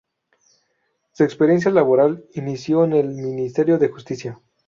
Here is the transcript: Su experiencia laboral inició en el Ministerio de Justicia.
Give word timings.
Su 1.11 1.23
experiencia 1.23 1.69
laboral 1.69 2.25
inició 2.33 2.85
en 2.85 2.93
el 2.93 3.09
Ministerio 3.09 3.77
de 3.77 3.89
Justicia. 3.89 4.41